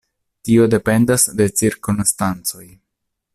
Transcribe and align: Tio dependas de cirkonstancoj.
Tio 0.47 0.63
dependas 0.73 1.25
de 1.41 1.47
cirkonstancoj. 1.61 2.67